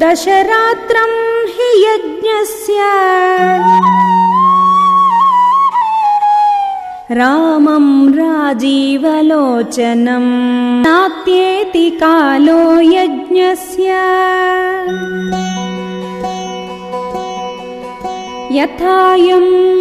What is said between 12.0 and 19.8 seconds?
कालो यज्ञस्य यथायम्